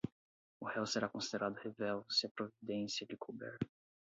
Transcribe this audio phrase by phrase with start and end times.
[0.59, 3.55] o réu será considerado revel, se a providência lhe couber;